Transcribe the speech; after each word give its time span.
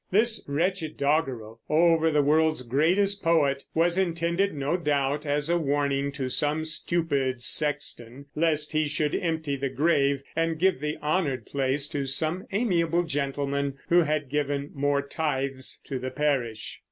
This 0.09 0.43
wretched 0.47 0.97
doggerel, 0.97 1.59
over 1.69 2.09
the 2.09 2.23
world's 2.23 2.63
greatest 2.63 3.21
poet, 3.21 3.65
was 3.75 3.99
intended, 3.99 4.51
no 4.51 4.75
doubt, 4.75 5.27
as 5.27 5.47
a 5.47 5.59
warning 5.59 6.11
to 6.13 6.27
some 6.27 6.65
stupid 6.65 7.43
sexton, 7.43 8.25
lest 8.33 8.71
he 8.71 8.87
should 8.87 9.13
empty 9.13 9.55
the 9.55 9.69
grave 9.69 10.23
and 10.35 10.57
give 10.57 10.79
the 10.79 10.97
honored 11.03 11.45
place 11.45 11.87
to 11.89 12.07
some 12.07 12.47
amiable 12.51 13.03
gentleman 13.03 13.77
who 13.89 13.99
had 14.01 14.27
given 14.29 14.71
more 14.73 15.03
tithes 15.03 15.79
to 15.83 15.99
the 15.99 16.09
parish. 16.09 16.79